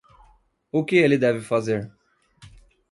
O 0.71 0.83
que 0.83 0.95
ele 0.95 1.15
deve 1.15 1.41
fazer? 1.41 1.93